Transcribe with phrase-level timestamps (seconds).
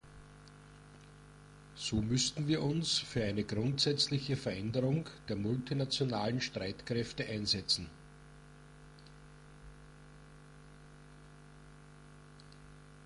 [1.75, 7.87] So müssten wir uns für eine grundsätzliche Veränderung der multinationalen Streitkräfte einsetzen.